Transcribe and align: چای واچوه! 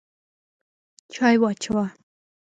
چای 1.13 1.35
واچوه! 1.41 1.85